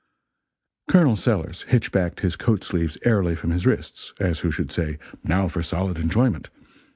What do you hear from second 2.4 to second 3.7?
sleeves airily from his